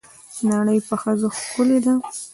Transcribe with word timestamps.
نړۍ 0.51 0.79
په 0.87 0.95
ښځو 1.01 1.27
ښکلې 1.39 1.79
ده. 1.85 1.93